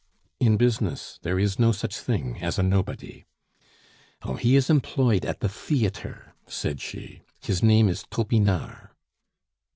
[0.39, 3.23] "In business there is no such thing as a nobody."
[4.23, 8.89] "Oh, he is employed at the theatre," said she; "his name is Topinard."